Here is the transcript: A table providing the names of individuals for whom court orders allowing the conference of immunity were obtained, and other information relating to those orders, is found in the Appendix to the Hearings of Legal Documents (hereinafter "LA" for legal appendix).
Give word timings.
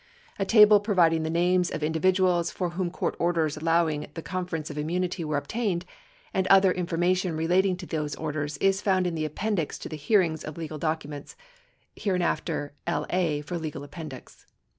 A 0.39 0.45
table 0.45 0.79
providing 0.79 1.21
the 1.21 1.29
names 1.29 1.69
of 1.69 1.83
individuals 1.83 2.49
for 2.49 2.71
whom 2.71 2.89
court 2.89 3.15
orders 3.19 3.55
allowing 3.55 4.07
the 4.15 4.23
conference 4.23 4.71
of 4.71 4.77
immunity 4.79 5.23
were 5.23 5.37
obtained, 5.37 5.85
and 6.33 6.47
other 6.47 6.71
information 6.71 7.35
relating 7.37 7.77
to 7.77 7.85
those 7.85 8.15
orders, 8.15 8.57
is 8.57 8.81
found 8.81 9.05
in 9.05 9.13
the 9.13 9.25
Appendix 9.25 9.77
to 9.77 9.89
the 9.89 9.95
Hearings 9.97 10.43
of 10.43 10.57
Legal 10.57 10.79
Documents 10.79 11.35
(hereinafter 11.95 12.71
"LA" 12.87 13.43
for 13.43 13.59
legal 13.59 13.83
appendix). 13.83 14.47